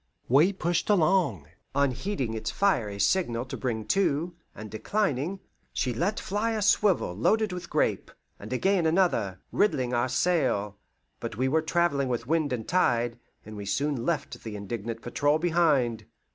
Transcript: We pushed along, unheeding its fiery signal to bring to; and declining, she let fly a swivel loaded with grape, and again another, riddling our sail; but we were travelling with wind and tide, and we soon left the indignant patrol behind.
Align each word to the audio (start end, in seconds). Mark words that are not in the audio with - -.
We 0.27 0.51
pushed 0.51 0.89
along, 0.89 1.45
unheeding 1.75 2.33
its 2.33 2.49
fiery 2.49 2.97
signal 2.99 3.45
to 3.45 3.55
bring 3.55 3.85
to; 3.89 4.33
and 4.55 4.71
declining, 4.71 5.41
she 5.73 5.93
let 5.93 6.19
fly 6.19 6.53
a 6.53 6.63
swivel 6.63 7.13
loaded 7.13 7.53
with 7.53 7.69
grape, 7.69 8.09
and 8.39 8.51
again 8.51 8.87
another, 8.87 9.41
riddling 9.51 9.93
our 9.93 10.09
sail; 10.09 10.79
but 11.19 11.37
we 11.37 11.47
were 11.47 11.61
travelling 11.61 12.07
with 12.07 12.25
wind 12.25 12.51
and 12.51 12.67
tide, 12.67 13.19
and 13.45 13.55
we 13.55 13.67
soon 13.67 14.03
left 14.03 14.41
the 14.43 14.55
indignant 14.55 15.03
patrol 15.03 15.37
behind. 15.37 16.07